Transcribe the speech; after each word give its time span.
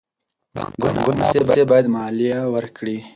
بانکونه 0.79 0.99
او 1.03 1.11
موسسې 1.37 1.63
باید 1.71 1.85
مالیه 1.95 2.39
ورکړي. 2.55 2.97